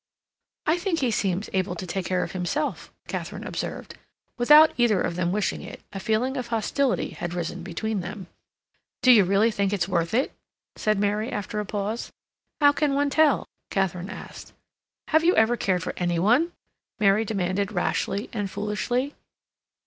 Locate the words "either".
4.75-4.99